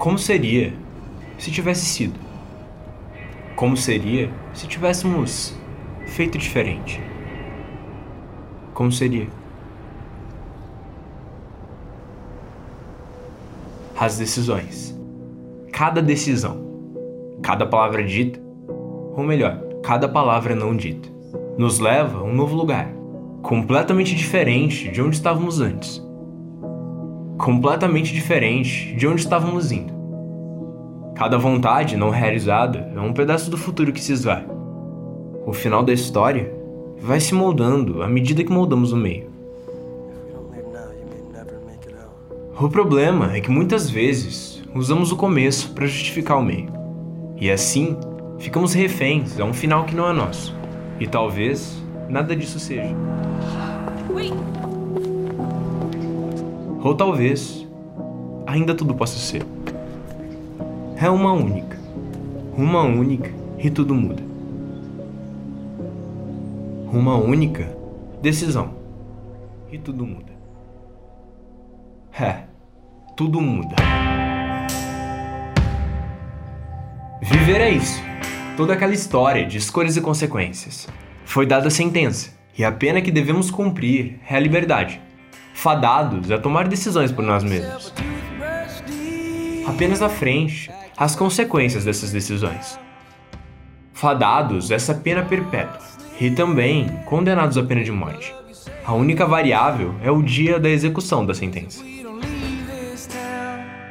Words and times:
Como 0.00 0.18
seria 0.18 0.72
se 1.36 1.50
tivesse 1.50 1.84
sido? 1.84 2.18
Como 3.54 3.76
seria 3.76 4.30
se 4.54 4.66
tivéssemos 4.66 5.54
feito 6.06 6.38
diferente? 6.38 6.98
Como 8.72 8.90
seria? 8.90 9.28
As 13.94 14.16
decisões. 14.16 14.98
Cada 15.70 16.00
decisão, 16.00 16.56
cada 17.42 17.66
palavra 17.66 18.02
dita, 18.02 18.40
ou 19.14 19.22
melhor, 19.22 19.62
cada 19.82 20.08
palavra 20.08 20.54
não 20.54 20.74
dita, 20.74 21.10
nos 21.58 21.78
leva 21.78 22.20
a 22.20 22.24
um 22.24 22.34
novo 22.34 22.56
lugar, 22.56 22.90
completamente 23.42 24.14
diferente 24.14 24.90
de 24.90 25.02
onde 25.02 25.16
estávamos 25.16 25.60
antes. 25.60 26.02
Completamente 27.40 28.12
diferente 28.12 28.94
de 28.94 29.08
onde 29.08 29.22
estávamos 29.22 29.72
indo. 29.72 29.94
Cada 31.14 31.38
vontade 31.38 31.96
não 31.96 32.10
realizada 32.10 32.92
é 32.94 33.00
um 33.00 33.14
pedaço 33.14 33.50
do 33.50 33.56
futuro 33.56 33.94
que 33.94 34.00
se 34.00 34.12
esvai. 34.12 34.46
O 35.46 35.52
final 35.54 35.82
da 35.82 35.90
história 35.90 36.52
vai 37.00 37.18
se 37.18 37.34
moldando 37.34 38.02
à 38.02 38.06
medida 38.06 38.44
que 38.44 38.52
moldamos 38.52 38.92
o 38.92 38.96
meio. 38.96 39.30
O 42.60 42.68
problema 42.68 43.34
é 43.34 43.40
que 43.40 43.50
muitas 43.50 43.88
vezes 43.88 44.62
usamos 44.74 45.10
o 45.10 45.16
começo 45.16 45.72
para 45.72 45.86
justificar 45.86 46.38
o 46.38 46.42
meio. 46.42 46.68
E 47.38 47.50
assim, 47.50 47.96
ficamos 48.38 48.74
reféns 48.74 49.40
a 49.40 49.44
um 49.44 49.54
final 49.54 49.84
que 49.84 49.96
não 49.96 50.10
é 50.10 50.12
nosso. 50.12 50.54
E 51.00 51.06
talvez 51.06 51.82
nada 52.06 52.36
disso 52.36 52.60
seja. 52.60 52.94
Ou 56.82 56.94
talvez 56.94 57.66
ainda 58.46 58.74
tudo 58.74 58.94
possa 58.94 59.18
ser. 59.18 59.44
É 60.96 61.08
uma 61.10 61.32
única. 61.32 61.78
Uma 62.56 62.82
única 62.82 63.30
e 63.58 63.70
tudo 63.70 63.94
muda. 63.94 64.22
Uma 66.92 67.16
única 67.16 67.68
decisão 68.20 68.74
e 69.70 69.78
tudo 69.78 70.06
muda. 70.06 70.32
É, 72.18 72.44
tudo 73.16 73.40
muda. 73.40 73.76
Viver 77.22 77.60
é 77.60 77.70
isso. 77.70 78.02
Toda 78.56 78.72
aquela 78.72 78.92
história 78.92 79.46
de 79.46 79.58
escolhas 79.58 79.96
e 79.96 80.00
consequências. 80.00 80.88
Foi 81.24 81.46
dada 81.46 81.68
a 81.68 81.70
sentença, 81.70 82.30
e 82.58 82.64
a 82.64 82.72
pena 82.72 83.00
que 83.00 83.12
devemos 83.12 83.50
cumprir 83.50 84.18
é 84.28 84.34
a 84.34 84.40
liberdade. 84.40 85.00
Fadados 85.60 86.30
a 86.30 86.38
tomar 86.38 86.66
decisões 86.68 87.12
por 87.12 87.22
nós 87.22 87.44
mesmos. 87.44 87.92
Apenas 89.66 90.00
à 90.00 90.08
frente, 90.08 90.70
as 90.96 91.14
consequências 91.14 91.84
dessas 91.84 92.10
decisões. 92.10 92.80
Fadados 93.92 94.72
a 94.72 94.76
essa 94.76 94.94
pena 94.94 95.22
perpétua, 95.22 95.82
e 96.18 96.30
também 96.30 96.88
condenados 97.04 97.58
à 97.58 97.62
pena 97.62 97.84
de 97.84 97.92
morte. 97.92 98.34
A 98.86 98.94
única 98.94 99.26
variável 99.26 99.94
é 100.02 100.10
o 100.10 100.22
dia 100.22 100.58
da 100.58 100.70
execução 100.70 101.26
da 101.26 101.34
sentença. 101.34 101.84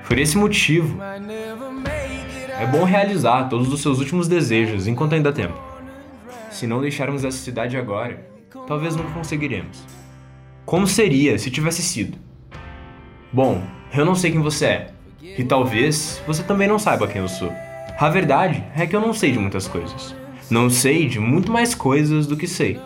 Por 0.07 0.17
esse 0.17 0.39
motivo, 0.39 0.99
é 2.59 2.65
bom 2.65 2.83
realizar 2.83 3.47
todos 3.47 3.71
os 3.71 3.79
seus 3.79 3.99
últimos 3.99 4.27
desejos 4.27 4.87
enquanto 4.87 5.13
ainda 5.13 5.29
há 5.29 5.33
tempo. 5.33 5.61
Se 6.49 6.65
não 6.65 6.81
deixarmos 6.81 7.23
essa 7.23 7.37
cidade 7.37 7.77
agora, 7.77 8.27
talvez 8.65 8.95
nunca 8.95 9.11
conseguiremos. 9.11 9.98
Como 10.69 10.85
seria 10.85 11.35
se 11.39 11.49
tivesse 11.49 11.81
sido? 11.81 12.15
Bom, 13.33 13.63
eu 13.91 14.05
não 14.05 14.13
sei 14.13 14.29
quem 14.29 14.39
você 14.39 14.65
é, 14.67 14.91
e 15.19 15.43
talvez 15.43 16.21
você 16.27 16.43
também 16.43 16.67
não 16.67 16.77
saiba 16.77 17.07
quem 17.07 17.23
eu 17.23 17.27
sou. 17.27 17.51
A 17.97 18.07
verdade 18.07 18.63
é 18.75 18.85
que 18.85 18.95
eu 18.95 19.01
não 19.01 19.11
sei 19.11 19.31
de 19.31 19.39
muitas 19.39 19.67
coisas. 19.67 20.15
Não 20.47 20.69
sei 20.69 21.07
de 21.07 21.19
muito 21.19 21.51
mais 21.51 21.73
coisas 21.73 22.27
do 22.27 22.37
que 22.37 22.45
sei. 22.45 22.79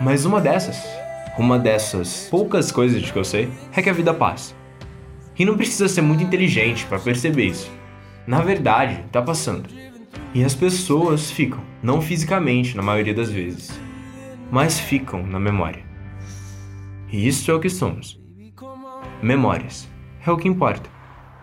Mas 0.00 0.24
uma 0.24 0.40
dessas, 0.40 0.82
uma 1.36 1.58
dessas 1.58 2.28
poucas 2.30 2.72
coisas 2.72 3.02
de 3.02 3.12
que 3.12 3.18
eu 3.18 3.24
sei, 3.24 3.50
é 3.74 3.82
que 3.82 3.90
a 3.90 3.92
vida 3.92 4.14
passa. 4.14 4.54
E 5.38 5.44
não 5.44 5.54
precisa 5.54 5.88
ser 5.88 6.00
muito 6.00 6.24
inteligente 6.24 6.86
para 6.86 6.98
perceber 6.98 7.44
isso. 7.44 7.70
Na 8.26 8.40
verdade, 8.40 9.04
tá 9.12 9.20
passando. 9.20 9.68
E 10.32 10.42
as 10.42 10.54
pessoas 10.54 11.30
ficam, 11.30 11.60
não 11.82 12.00
fisicamente 12.00 12.74
na 12.74 12.82
maioria 12.82 13.12
das 13.12 13.30
vezes, 13.30 13.78
mas 14.50 14.80
ficam 14.80 15.22
na 15.22 15.38
memória. 15.38 15.85
E 17.10 17.26
isso 17.26 17.50
é 17.50 17.54
o 17.54 17.60
que 17.60 17.70
somos. 17.70 18.20
Memórias. 19.22 19.88
É 20.26 20.30
o 20.30 20.36
que 20.36 20.48
importa. 20.48 20.90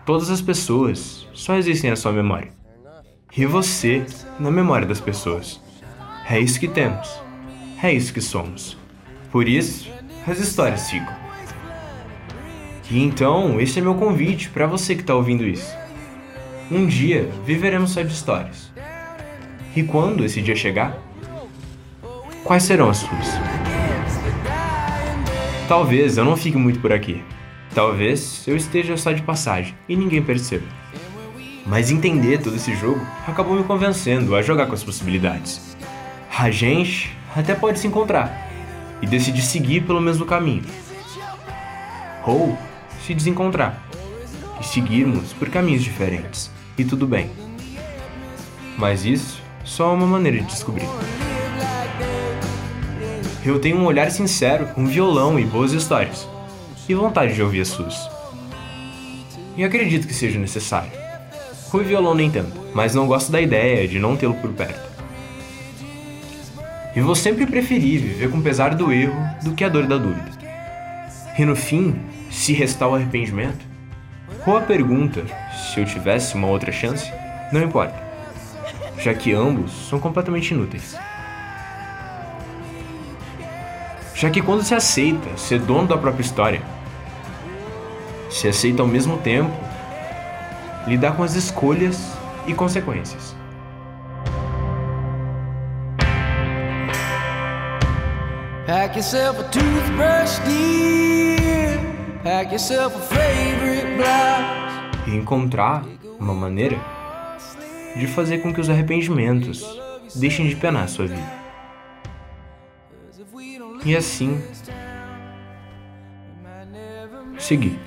Todas 0.04 0.30
as 0.30 0.42
pessoas 0.42 1.26
só 1.32 1.56
existem 1.56 1.90
na 1.90 1.96
sua 1.96 2.12
memória. 2.12 2.52
E 3.36 3.46
você 3.46 4.04
na 4.38 4.50
memória 4.50 4.86
das 4.86 5.00
pessoas. 5.00 5.60
É 6.28 6.38
isso 6.38 6.60
que 6.60 6.68
temos. 6.68 7.20
É 7.82 7.92
isso 7.92 8.12
que 8.12 8.20
somos. 8.20 8.76
Por 9.30 9.48
isso, 9.48 9.90
as 10.26 10.38
histórias 10.38 10.90
ficam. 10.90 11.14
E 12.90 13.02
então, 13.02 13.60
esse 13.60 13.78
é 13.78 13.82
meu 13.82 13.94
convite 13.94 14.50
para 14.50 14.66
você 14.66 14.94
que 14.94 15.00
está 15.00 15.14
ouvindo 15.14 15.46
isso. 15.46 15.74
Um 16.70 16.86
dia 16.86 17.30
viveremos 17.44 17.90
só 17.90 18.02
de 18.02 18.12
histórias. 18.12 18.70
E 19.74 19.82
quando 19.82 20.24
esse 20.24 20.40
dia 20.40 20.54
chegar, 20.54 20.96
quais 22.44 22.62
serão 22.62 22.90
as 22.90 22.98
suas? 22.98 23.63
Talvez 25.66 26.18
eu 26.18 26.24
não 26.26 26.36
fique 26.36 26.58
muito 26.58 26.78
por 26.78 26.92
aqui. 26.92 27.22
Talvez 27.74 28.46
eu 28.46 28.54
esteja 28.54 28.98
só 28.98 29.12
de 29.12 29.22
passagem 29.22 29.74
e 29.88 29.96
ninguém 29.96 30.22
perceba. 30.22 30.66
Mas 31.66 31.90
entender 31.90 32.38
todo 32.42 32.56
esse 32.56 32.74
jogo 32.76 33.00
acabou 33.26 33.56
me 33.56 33.64
convencendo 33.64 34.36
a 34.36 34.42
jogar 34.42 34.66
com 34.66 34.74
as 34.74 34.84
possibilidades. 34.84 35.74
A 36.38 36.50
gente 36.50 37.16
até 37.34 37.54
pode 37.54 37.78
se 37.78 37.86
encontrar 37.86 38.50
e 39.00 39.06
decidir 39.06 39.40
seguir 39.40 39.82
pelo 39.84 40.02
mesmo 40.02 40.26
caminho. 40.26 40.64
Ou 42.26 42.58
se 43.00 43.14
desencontrar 43.14 43.82
e 44.60 44.66
seguirmos 44.66 45.32
por 45.32 45.48
caminhos 45.48 45.82
diferentes. 45.82 46.50
E 46.76 46.84
tudo 46.84 47.06
bem. 47.06 47.30
Mas 48.76 49.06
isso 49.06 49.40
só 49.64 49.92
é 49.92 49.94
uma 49.94 50.06
maneira 50.06 50.40
de 50.40 50.46
descobrir. 50.46 50.88
Eu 53.44 53.60
tenho 53.60 53.76
um 53.76 53.84
olhar 53.84 54.10
sincero, 54.10 54.70
um 54.74 54.86
violão 54.86 55.38
e 55.38 55.44
boas 55.44 55.72
histórias. 55.72 56.26
E 56.88 56.94
vontade 56.94 57.34
de 57.34 57.42
ouvir 57.42 57.60
as 57.60 57.68
suas. 57.68 58.08
E 59.54 59.62
acredito 59.62 60.06
que 60.06 60.14
seja 60.14 60.38
necessário. 60.38 60.90
O 61.70 61.78
violão 61.80 62.14
nem 62.14 62.30
tanto, 62.30 62.58
mas 62.72 62.94
não 62.94 63.06
gosto 63.06 63.30
da 63.30 63.42
ideia 63.42 63.86
de 63.86 63.98
não 63.98 64.16
tê-lo 64.16 64.32
por 64.32 64.50
perto. 64.52 64.80
E 66.96 67.00
vou 67.02 67.14
sempre 67.14 67.44
preferir 67.44 68.00
viver 68.00 68.30
com 68.30 68.40
pesar 68.40 68.74
do 68.74 68.90
erro 68.90 69.14
do 69.42 69.52
que 69.52 69.62
a 69.62 69.68
dor 69.68 69.86
da 69.86 69.98
dúvida. 69.98 70.30
E 71.38 71.44
no 71.44 71.54
fim, 71.54 72.00
se 72.30 72.54
restar 72.54 72.88
o 72.88 72.94
arrependimento? 72.94 73.66
Ou 74.46 74.56
a 74.56 74.62
pergunta, 74.62 75.22
se 75.54 75.80
eu 75.80 75.84
tivesse 75.84 76.34
uma 76.34 76.48
outra 76.48 76.72
chance? 76.72 77.12
Não 77.52 77.62
importa, 77.62 78.00
já 78.98 79.12
que 79.12 79.34
ambos 79.34 79.70
são 79.88 80.00
completamente 80.00 80.54
inúteis. 80.54 80.96
Já 84.24 84.30
que 84.30 84.40
quando 84.40 84.62
se 84.62 84.74
aceita 84.74 85.36
ser 85.36 85.58
dono 85.58 85.86
da 85.86 85.98
própria 85.98 86.22
história, 86.22 86.62
se 88.30 88.48
aceita 88.48 88.80
ao 88.80 88.88
mesmo 88.88 89.18
tempo 89.18 89.52
lidar 90.86 91.14
com 91.14 91.22
as 91.22 91.34
escolhas 91.34 92.10
e 92.46 92.54
consequências. 92.54 93.36
Pack 98.66 98.96
yourself 98.96 99.40
a 99.40 99.44
toothbrush, 99.44 100.38
dear. 100.46 101.78
Pack 102.22 102.50
yourself 102.50 102.96
a 102.96 103.00
favorite 103.00 103.84
blouse. 103.98 105.06
E 105.06 105.16
encontrar 105.16 105.84
uma 106.18 106.32
maneira 106.32 106.78
de 107.94 108.06
fazer 108.06 108.38
com 108.38 108.54
que 108.54 108.60
os 108.62 108.70
arrependimentos 108.70 109.78
deixem 110.14 110.48
de 110.48 110.56
penar 110.56 110.84
a 110.84 110.88
sua 110.88 111.08
vida. 111.08 111.43
E 113.84 113.94
assim, 113.96 114.40
seguir. 117.38 117.78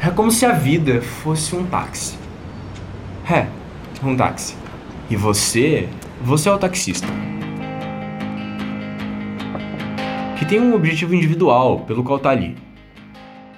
É 0.00 0.10
como 0.10 0.30
se 0.30 0.46
a 0.46 0.52
vida 0.52 1.00
fosse 1.00 1.54
um 1.54 1.64
táxi. 1.64 2.16
É, 3.30 3.46
um 4.02 4.16
táxi. 4.16 4.56
E 5.10 5.14
você, 5.14 5.88
você 6.20 6.48
é 6.48 6.52
o 6.52 6.58
taxista. 6.58 7.06
Que 10.38 10.44
tem 10.44 10.60
um 10.60 10.74
objetivo 10.74 11.14
individual 11.14 11.80
pelo 11.80 12.02
qual 12.02 12.18
tá 12.18 12.30
ali. 12.30 12.71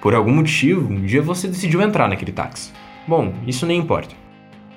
Por 0.05 0.13
algum 0.13 0.35
motivo, 0.35 0.93
um 0.93 1.03
dia 1.03 1.19
você 1.19 1.47
decidiu 1.47 1.81
entrar 1.81 2.07
naquele 2.07 2.31
táxi. 2.31 2.71
Bom, 3.07 3.33
isso 3.47 3.65
nem 3.65 3.79
importa. 3.79 4.13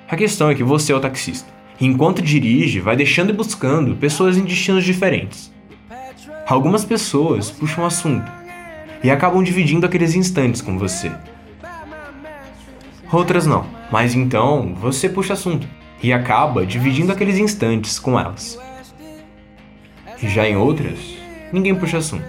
A 0.09 0.15
questão 0.15 0.49
é 0.49 0.55
que 0.55 0.63
você 0.63 0.91
é 0.91 0.95
o 0.95 0.99
taxista. 0.99 1.47
Enquanto 1.79 2.19
dirige, 2.19 2.79
vai 2.79 2.95
deixando 2.95 3.29
e 3.29 3.33
buscando 3.33 3.95
pessoas 3.95 4.37
em 4.37 4.43
destinos 4.43 4.83
diferentes. 4.83 5.53
Algumas 6.47 6.83
pessoas 6.83 7.51
puxam 7.51 7.85
assunto 7.85 8.25
e 9.03 9.11
acabam 9.11 9.43
dividindo 9.43 9.85
aqueles 9.85 10.15
instantes 10.15 10.63
com 10.63 10.79
você. 10.79 11.11
Outras 13.13 13.45
não, 13.45 13.67
mas 13.91 14.15
então 14.15 14.73
você 14.73 15.07
puxa 15.07 15.33
assunto 15.33 15.67
e 16.01 16.11
acaba 16.11 16.65
dividindo 16.65 17.11
aqueles 17.11 17.37
instantes 17.37 17.99
com 17.99 18.19
elas. 18.19 18.57
E 20.23 20.27
já 20.27 20.49
em 20.49 20.57
outras, 20.57 20.97
ninguém 21.53 21.75
puxa 21.75 21.99
assunto 21.99 22.25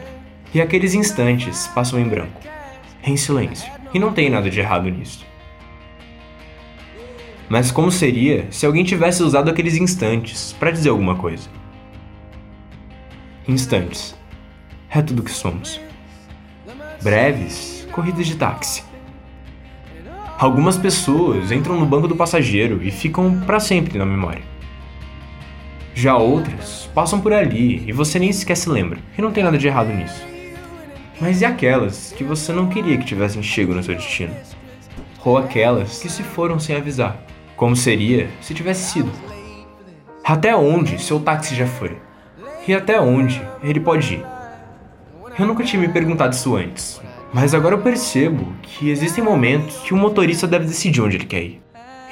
e 0.52 0.60
aqueles 0.60 0.92
instantes 0.92 1.66
passam 1.68 1.98
em 1.98 2.06
branco, 2.06 2.49
em 3.04 3.16
silêncio, 3.16 3.70
e 3.92 3.98
não 3.98 4.12
tem 4.12 4.30
nada 4.30 4.50
de 4.50 4.60
errado 4.60 4.88
nisso. 4.88 5.26
Mas 7.48 7.72
como 7.72 7.90
seria 7.90 8.46
se 8.50 8.64
alguém 8.64 8.84
tivesse 8.84 9.22
usado 9.22 9.50
aqueles 9.50 9.74
instantes 9.76 10.52
para 10.52 10.70
dizer 10.70 10.90
alguma 10.90 11.16
coisa? 11.16 11.48
Instantes. 13.48 14.16
É 14.88 15.02
tudo 15.02 15.24
que 15.24 15.30
somos. 15.32 15.80
Breves 17.02 17.88
corridas 17.90 18.26
de 18.26 18.36
táxi. 18.36 18.84
Algumas 20.38 20.78
pessoas 20.78 21.50
entram 21.50 21.78
no 21.78 21.84
banco 21.84 22.06
do 22.06 22.16
passageiro 22.16 22.80
e 22.82 22.90
ficam 22.90 23.40
para 23.40 23.58
sempre 23.58 23.98
na 23.98 24.06
memória. 24.06 24.42
Já 25.92 26.16
outras 26.16 26.88
passam 26.94 27.20
por 27.20 27.32
ali 27.32 27.84
e 27.86 27.92
você 27.92 28.18
nem 28.18 28.32
sequer 28.32 28.56
se 28.56 28.70
lembra, 28.70 29.00
e 29.18 29.20
não 29.20 29.32
tem 29.32 29.44
nada 29.44 29.58
de 29.58 29.66
errado 29.66 29.92
nisso. 29.92 30.29
Mas 31.20 31.42
e 31.42 31.44
aquelas 31.44 32.14
que 32.16 32.24
você 32.24 32.50
não 32.50 32.68
queria 32.68 32.96
que 32.96 33.04
tivessem 33.04 33.42
chego 33.42 33.74
no 33.74 33.82
seu 33.82 33.94
destino? 33.94 34.34
Ou 35.22 35.36
aquelas 35.36 36.00
que 36.00 36.08
se 36.08 36.22
foram 36.22 36.58
sem 36.58 36.74
avisar? 36.74 37.18
Como 37.56 37.76
seria 37.76 38.30
se 38.40 38.54
tivesse 38.54 38.92
sido? 38.92 39.10
Até 40.24 40.56
onde 40.56 40.98
seu 40.98 41.20
táxi 41.20 41.54
já 41.54 41.66
foi? 41.66 41.98
E 42.66 42.72
até 42.72 42.98
onde 42.98 43.42
ele 43.62 43.80
pode 43.80 44.14
ir? 44.14 44.26
Eu 45.38 45.46
nunca 45.46 45.62
tinha 45.62 45.80
me 45.80 45.88
perguntado 45.88 46.32
isso 46.32 46.56
antes, 46.56 47.00
mas 47.34 47.52
agora 47.52 47.74
eu 47.74 47.82
percebo 47.82 48.54
que 48.62 48.88
existem 48.88 49.22
momentos 49.22 49.76
que 49.80 49.92
o 49.92 49.98
motorista 49.98 50.46
deve 50.46 50.66
decidir 50.66 51.02
onde 51.02 51.16
ele 51.16 51.26
quer 51.26 51.42
ir 51.42 51.62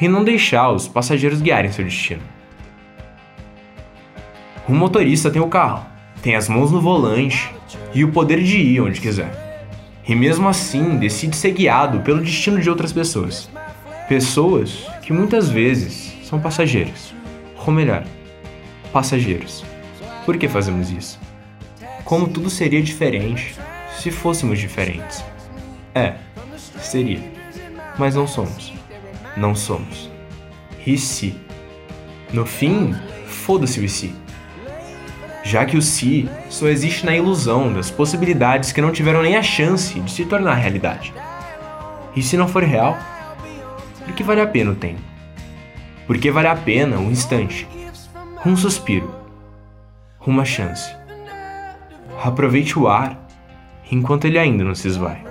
e 0.01 0.07
não 0.07 0.23
deixar 0.23 0.71
os 0.71 0.87
passageiros 0.87 1.41
guiarem 1.41 1.73
seu 1.73 1.85
destino. 1.85 2.23
O 4.69 4.73
motorista 4.73 5.31
tem 5.31 5.41
o 5.41 5.49
carro, 5.49 5.87
tem 6.23 6.37
as 6.37 6.49
mãos 6.49 6.71
no 6.71 6.81
volante 6.81 7.51
e 7.95 8.05
o 8.05 8.13
poder 8.13 8.43
de 8.43 8.57
ir 8.57 8.81
onde 8.81 9.01
quiser. 9.01 9.49
E 10.07 10.15
mesmo 10.15 10.49
assim 10.49 10.97
decide 10.97 11.37
ser 11.37 11.53
guiado 11.53 12.01
pelo 12.01 12.23
destino 12.23 12.61
de 12.61 12.71
outras 12.71 12.93
pessoas. 12.93 13.49
Pessoas 14.09 14.87
que 15.03 15.13
muitas 15.13 15.51
vezes 15.51 16.15
são 16.25 16.41
passageiros. 16.41 17.13
Ou 17.67 17.73
melhor, 17.73 18.05
passageiros. 18.93 19.65
Por 20.25 20.39
que 20.39 20.49
fazemos 20.49 20.91
isso? 20.91 21.21
Como 22.05 22.29
tudo 22.29 22.49
seria 22.49 22.83
diferente 22.83 23.55
se 23.99 24.11
fôssemos 24.11 24.59
diferentes. 24.59 25.23
É, 25.95 26.15
seria. 26.81 27.21
Mas 27.99 28.15
não 28.15 28.27
somos. 28.27 28.73
Não 29.37 29.55
somos. 29.55 30.11
E 30.87 30.97
se? 30.97 31.35
No 32.33 32.47
fim, 32.47 32.95
foda-se 33.27 33.81
o 33.81 33.85
e 33.85 33.89
se. 33.89 34.15
Já 35.49 35.65
que 35.65 35.79
o 35.79 35.83
se 35.83 36.29
só 36.51 36.69
existe 36.69 37.07
na 37.07 37.17
ilusão 37.17 37.73
das 37.73 37.91
possibilidades 37.91 38.71
que 38.71 38.83
não 38.83 38.93
tiveram 38.93 39.23
nem 39.23 39.35
a 39.35 39.43
chance 39.43 39.99
de 39.99 40.11
se 40.11 40.27
tornar 40.27 40.53
realidade. 40.53 41.15
E 42.15 42.21
se 42.23 42.37
não 42.37 42.47
for 42.47 42.63
real? 42.63 42.99
Porque 44.05 44.23
vale 44.23 44.43
a 44.43 44.47
pena 44.47 44.73
o 44.73 44.75
tempo. 44.75 45.01
Porque 46.07 46.31
vale 46.31 46.49
a 46.49 46.55
pena 46.55 46.99
um 46.99 47.11
instante, 47.11 47.67
um 48.45 48.55
suspiro, 48.59 49.11
uma 50.27 50.45
chance. 50.45 50.95
Aproveite 52.23 52.79
o 52.79 52.87
ar 52.87 53.19
enquanto 53.91 54.27
ele 54.27 54.39
ainda 54.39 54.63
não 54.63 54.75
se 54.75 54.87
esvai. 54.87 55.25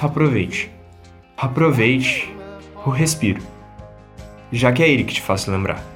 Aproveite. 0.00 0.70
Aproveite 1.36 2.32
o 2.84 2.90
respiro, 2.90 3.42
já 4.52 4.70
que 4.70 4.84
é 4.84 4.88
ele 4.88 5.02
que 5.02 5.14
te 5.14 5.20
faz 5.20 5.46
lembrar. 5.46 5.95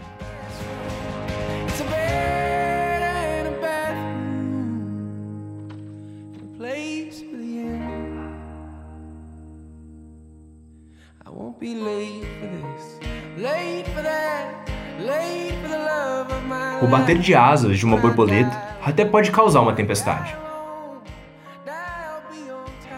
O 16.82 16.86
bater 16.86 17.18
de 17.18 17.34
asas 17.34 17.78
de 17.78 17.84
uma 17.84 17.98
borboleta 17.98 18.50
até 18.82 19.04
pode 19.04 19.30
causar 19.30 19.60
uma 19.60 19.74
tempestade. 19.74 20.34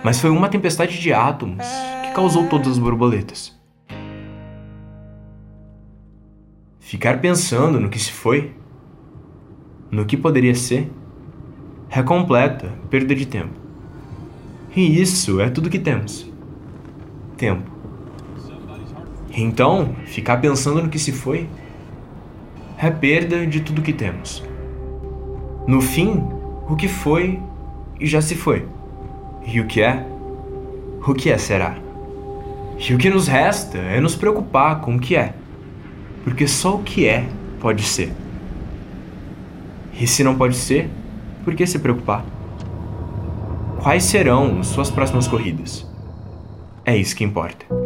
Mas 0.04 0.20
foi 0.20 0.30
uma 0.30 0.48
tempestade 0.48 1.00
de 1.00 1.12
átomos 1.12 1.66
que 2.04 2.14
causou 2.14 2.48
todas 2.48 2.68
as 2.68 2.78
borboletas. 2.78 3.60
Ficar 6.78 7.20
pensando 7.20 7.80
no 7.80 7.88
que 7.88 7.98
se 7.98 8.12
foi, 8.12 8.54
no 9.90 10.06
que 10.06 10.16
poderia 10.16 10.54
ser, 10.54 10.88
é 11.90 12.00
completa 12.00 12.72
perda 12.88 13.12
de 13.12 13.26
tempo. 13.26 13.58
E 14.76 15.00
isso 15.00 15.40
é 15.40 15.50
tudo 15.50 15.68
que 15.68 15.80
temos: 15.80 16.30
tempo. 17.36 17.81
Então, 19.34 19.94
ficar 20.05 20.37
pensando 20.38 20.82
no 20.82 20.88
que 20.88 20.99
se 20.99 21.11
foi 21.11 21.49
é 22.79 22.90
perda 22.90 23.46
de 23.46 23.61
tudo 23.61 23.81
que 23.81 23.93
temos. 23.93 24.43
No 25.67 25.81
fim, 25.81 26.23
o 26.69 26.76
que 26.76 26.88
foi 26.88 27.40
e 27.99 28.06
já 28.06 28.20
se 28.20 28.34
foi. 28.34 28.67
E 29.46 29.61
o 29.61 29.67
que 29.67 29.81
é? 29.81 30.05
O 31.06 31.14
que 31.14 31.31
é 31.31 31.38
será? 31.38 31.76
E 32.79 32.94
o 32.94 32.99
que 32.99 33.08
nos 33.08 33.29
resta 33.29 33.79
é 33.79 34.00
nos 34.00 34.17
preocupar 34.17 34.81
com 34.81 34.96
o 34.96 35.00
que 35.00 35.14
é, 35.14 35.34
porque 36.25 36.46
só 36.49 36.76
o 36.76 36.82
que 36.82 37.06
é 37.06 37.26
pode 37.61 37.82
ser. 37.82 38.12
E 39.99 40.06
se 40.06 40.25
não 40.25 40.34
pode 40.34 40.56
ser, 40.56 40.90
por 41.44 41.55
que 41.55 41.67
se 41.67 41.79
preocupar? 41.79 42.24
Quais 43.81 44.05
serão 44.05 44.62
suas 44.62 44.91
próximas 44.91 45.29
corridas? 45.29 45.89
É 46.84 46.96
isso 46.96 47.15
que 47.15 47.24
importa. 47.24 47.81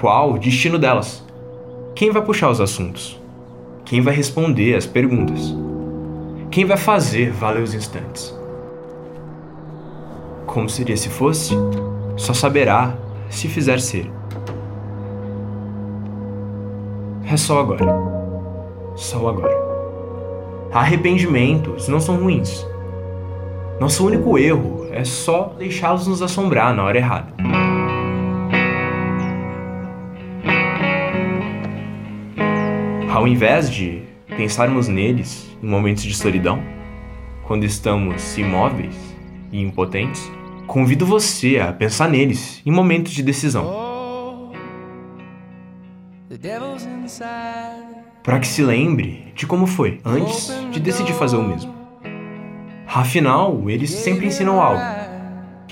Qual 0.00 0.34
o 0.34 0.38
destino 0.38 0.78
delas? 0.78 1.24
Quem 1.92 2.12
vai 2.12 2.22
puxar 2.22 2.48
os 2.50 2.60
assuntos? 2.60 3.20
Quem 3.84 4.00
vai 4.00 4.14
responder 4.14 4.76
as 4.76 4.86
perguntas? 4.86 5.52
Quem 6.52 6.64
vai 6.64 6.76
fazer 6.76 7.32
valer 7.32 7.64
os 7.64 7.74
instantes? 7.74 8.32
Como 10.46 10.68
seria 10.68 10.96
se 10.96 11.08
fosse? 11.08 11.52
Só 12.16 12.32
saberá 12.32 12.96
se 13.28 13.48
fizer 13.48 13.80
ser. 13.80 14.08
É 17.28 17.36
só 17.36 17.58
agora. 17.58 17.92
Só 18.94 19.28
agora. 19.28 19.58
Arrependimentos 20.72 21.88
não 21.88 21.98
são 21.98 22.18
ruins. 22.18 22.64
Nosso 23.80 24.06
único 24.06 24.38
erro 24.38 24.86
é 24.92 25.02
só 25.02 25.52
deixá-los 25.58 26.06
nos 26.06 26.22
assombrar 26.22 26.72
na 26.72 26.84
hora 26.84 26.98
errada. 26.98 27.57
Ao 33.18 33.26
invés 33.26 33.68
de 33.68 34.04
pensarmos 34.36 34.86
neles 34.86 35.50
em 35.60 35.66
momentos 35.66 36.04
de 36.04 36.14
solidão, 36.14 36.62
quando 37.42 37.64
estamos 37.64 38.38
imóveis 38.38 38.94
e 39.50 39.60
impotentes, 39.60 40.30
convido 40.68 41.04
você 41.04 41.58
a 41.58 41.72
pensar 41.72 42.08
neles 42.08 42.62
em 42.64 42.70
momentos 42.70 43.10
de 43.10 43.24
decisão. 43.24 44.52
Para 48.22 48.38
que 48.38 48.46
se 48.46 48.62
lembre 48.62 49.32
de 49.34 49.48
como 49.48 49.66
foi 49.66 50.00
antes 50.04 50.52
de 50.70 50.78
decidir 50.78 51.14
fazer 51.14 51.38
o 51.38 51.42
mesmo. 51.42 51.74
Afinal, 52.86 53.68
eles 53.68 53.90
sempre 53.90 54.28
ensinam 54.28 54.62
algo. 54.62 54.80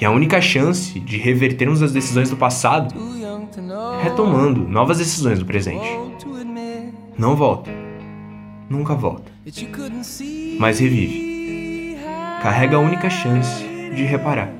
E 0.01 0.05
a 0.05 0.11
única 0.11 0.41
chance 0.41 0.99
de 0.99 1.17
revertermos 1.17 1.81
as 1.81 1.93
decisões 1.93 2.29
do 2.29 2.37
passado 2.37 2.93
é 4.05 4.11
tomando 4.11 4.67
novas 4.67 4.99
decisões 4.99 5.39
do 5.39 5.47
presente. 5.47 5.87
Não 7.19 7.35
volta. 7.35 7.71
Nunca 8.69 8.95
volta. 8.95 9.33
Mas 10.59 10.79
revive. 10.81 11.97
Carrega 12.43 12.77
a 12.77 12.81
única 12.81 13.09
chance 13.09 13.65
de 13.95 14.03
reparar. 14.05 14.51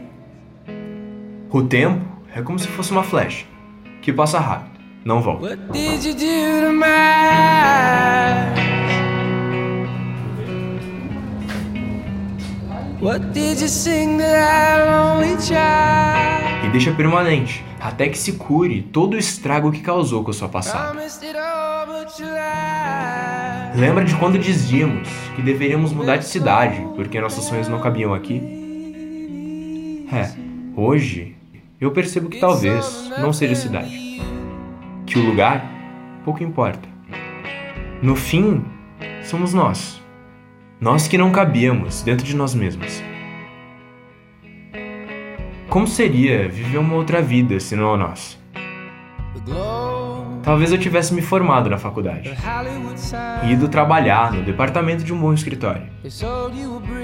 O 1.51 1.63
tempo 1.63 2.05
é 2.35 2.41
como 2.43 2.59
se 2.59 2.69
fosse 2.69 2.93
uma 2.93 3.03
flecha 3.03 3.45
que 4.03 4.13
passa 4.13 4.39
rápido, 4.39 4.81
não 5.05 5.21
volta. 5.21 5.59
E 16.65 16.69
deixa 16.71 16.91
permanente, 16.91 17.65
até 17.79 18.09
que 18.09 18.19
se 18.19 18.33
cure 18.33 18.83
todo 18.83 19.15
o 19.15 19.17
estrago 19.17 19.71
que 19.71 19.79
causou 19.79 20.25
com 20.25 20.33
a 20.33 20.35
sua 20.35 20.49
passada. 20.49 20.99
Lembra 23.77 24.05
de 24.05 24.17
quando 24.17 24.37
dizíamos 24.41 25.09
que 25.37 25.43
deveríamos 25.43 25.93
mudar 25.93 26.17
de 26.17 26.25
cidade 26.25 26.85
porque 26.97 27.21
nossos 27.21 27.45
sonhos 27.45 27.69
não 27.69 27.81
cabiam 27.81 28.13
aqui? 28.13 28.43
É, 30.13 30.33
hoje 30.75 31.37
eu 31.81 31.93
percebo 31.93 32.29
que 32.29 32.41
talvez 32.41 33.09
não 33.21 33.33
seja 33.33 33.55
cidade. 33.55 34.21
Que 35.07 35.17
o 35.17 35.25
lugar 35.25 35.65
pouco 36.25 36.43
importa. 36.43 36.89
No 38.03 38.17
fim, 38.17 38.65
somos 39.23 39.55
nós. 39.55 40.05
Nós 40.79 41.09
que 41.09 41.17
não 41.17 41.31
cabíamos 41.31 42.03
dentro 42.03 42.27
de 42.27 42.37
nós 42.37 42.55
mesmos. 42.55 43.03
Como 45.71 45.87
seria 45.87 46.49
viver 46.49 46.77
uma 46.77 46.95
outra 46.95 47.23
vida 47.23 47.59
se 47.59 47.75
não 47.75 47.95
a 47.95 47.97
nossa? 47.97 48.37
Talvez 50.43 50.71
eu 50.71 50.79
tivesse 50.79 51.15
me 51.15 51.23
formado 51.23 51.71
na 51.71 51.79
faculdade 51.79 52.37
e 53.45 53.53
ido 53.53 53.69
trabalhar 53.69 54.33
no 54.33 54.43
departamento 54.43 55.03
de 55.03 55.15
um 55.15 55.19
bom 55.19 55.33
escritório. 55.33 55.87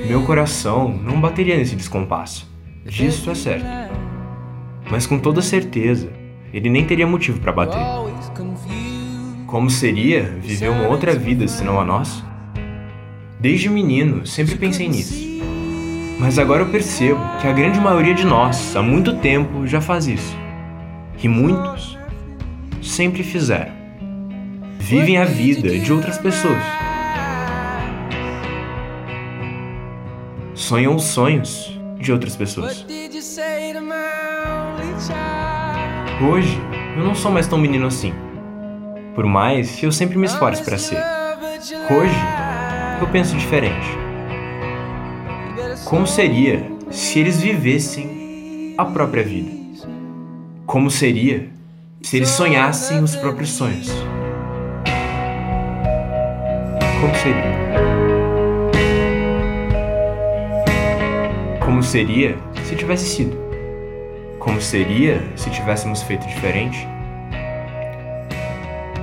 Meu 0.06 0.22
coração 0.24 0.88
não 0.88 1.18
bateria 1.18 1.56
nesse 1.56 1.74
descompasso. 1.74 2.46
Disso 2.84 3.30
é 3.30 3.34
certo. 3.34 3.66
Mas 4.90 5.06
com 5.06 5.18
toda 5.18 5.40
certeza, 5.40 6.12
ele 6.52 6.68
nem 6.68 6.84
teria 6.84 7.06
motivo 7.06 7.40
para 7.40 7.52
bater. 7.52 7.80
Como 9.46 9.70
seria 9.70 10.22
viver 10.24 10.68
uma 10.68 10.88
outra 10.88 11.14
vida 11.14 11.48
se 11.48 11.64
não 11.64 11.80
a 11.80 11.84
nossa? 11.84 12.31
Desde 13.42 13.68
menino, 13.68 14.24
sempre 14.24 14.54
pensei 14.54 14.88
nisso. 14.88 15.20
Mas 16.20 16.38
agora 16.38 16.62
eu 16.62 16.68
percebo 16.68 17.18
que 17.40 17.48
a 17.48 17.52
grande 17.52 17.80
maioria 17.80 18.14
de 18.14 18.24
nós, 18.24 18.76
há 18.76 18.80
muito 18.80 19.16
tempo, 19.16 19.66
já 19.66 19.80
faz 19.80 20.06
isso. 20.06 20.36
E 21.20 21.26
muitos 21.26 21.98
sempre 22.80 23.24
fizeram. 23.24 23.72
Vivem 24.78 25.18
a 25.18 25.24
vida 25.24 25.76
de 25.76 25.92
outras 25.92 26.18
pessoas. 26.18 26.62
Sonham 30.54 30.94
os 30.94 31.02
sonhos 31.02 31.76
de 31.98 32.12
outras 32.12 32.36
pessoas. 32.36 32.86
Hoje, 36.30 36.60
eu 36.96 37.02
não 37.02 37.14
sou 37.16 37.32
mais 37.32 37.48
tão 37.48 37.58
menino 37.58 37.88
assim. 37.88 38.14
Por 39.16 39.26
mais 39.26 39.72
que 39.72 39.84
eu 39.84 39.90
sempre 39.90 40.16
me 40.16 40.26
esforce 40.26 40.62
para 40.62 40.78
ser. 40.78 41.02
Hoje, 41.90 42.14
eu 43.02 43.08
penso 43.08 43.36
diferente. 43.36 43.98
Como 45.84 46.06
seria 46.06 46.64
se 46.90 47.18
eles 47.18 47.40
vivessem 47.40 48.74
a 48.78 48.84
própria 48.84 49.24
vida? 49.24 49.50
Como 50.64 50.90
seria 50.90 51.48
se 52.00 52.16
eles 52.16 52.30
sonhassem 52.30 53.02
os 53.02 53.16
próprios 53.16 53.50
sonhos. 53.50 53.90
Como 57.00 57.14
seria? 57.16 57.52
Como 61.64 61.82
seria 61.82 62.36
se 62.64 62.76
tivesse 62.76 63.06
sido? 63.06 63.36
Como 64.38 64.60
seria 64.60 65.20
se 65.36 65.50
tivéssemos 65.50 66.02
feito 66.02 66.26
diferente? 66.26 66.86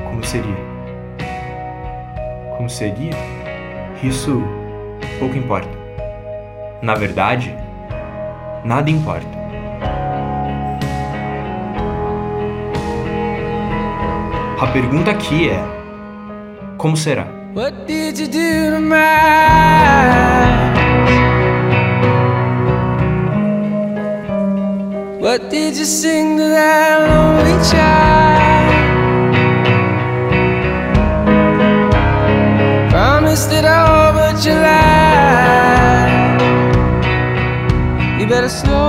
Como 0.06 0.24
seria? 0.24 0.56
Como 2.56 2.70
seria? 2.70 3.38
Isso 4.01 4.41
pouco 5.20 5.36
importa. 5.36 5.68
Na 6.82 6.96
verdade, 6.96 7.53
nada 8.63 8.89
importa. 8.89 9.27
A 14.62 14.68
pergunta 14.68 15.12
aqui 15.12 15.50
é: 15.50 15.60
como 16.77 16.96
será? 16.96 17.27
What 17.53 17.86
did 17.88 18.20
you 18.20 18.27
do 18.27 18.75
to 18.75 18.82
my 18.82 19.70
What 25.20 25.50
did 25.50 25.75
you 25.75 25.86
sing 25.86 26.38
to 26.38 26.44
that 26.44 27.10
lonely 27.10 27.63
child? 27.65 28.28
Promised 33.50 33.65
it 33.65 33.72
all, 33.72 34.13
but 34.13 34.46
you 34.46 34.53
lied. 34.53 35.41
You 38.22 38.27
better 38.27 38.48
slow 38.50 38.88